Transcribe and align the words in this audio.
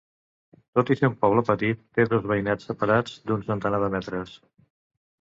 Tot 0.79 0.89
i 0.95 0.97
ser 1.01 1.09
un 1.11 1.17
poble 1.25 1.43
petit, 1.51 1.85
té 1.99 2.07
dos 2.15 2.27
veïnats 2.33 2.71
separats 2.73 3.23
d'un 3.31 3.49
centenar 3.53 3.85
de 3.89 3.95
metres. 3.99 4.39